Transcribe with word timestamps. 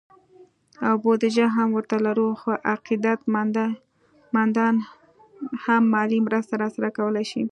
او 0.87 0.93
بودیجه 1.03 1.45
هم 1.55 1.69
ورته 1.75 1.97
لرو، 2.05 2.27
خو 2.41 2.51
عقیدت 2.73 3.19
مندان 4.35 4.75
هم 5.63 5.81
مالي 5.93 6.19
مرسته 6.25 6.53
راسره 6.61 6.89
کولی 6.97 7.25
شي 7.31 7.41